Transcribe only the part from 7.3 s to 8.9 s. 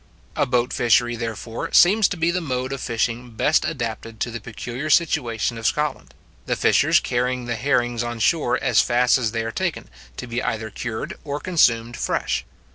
the herrings on shore as